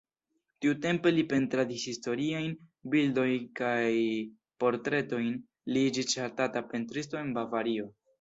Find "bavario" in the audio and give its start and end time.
7.37-7.87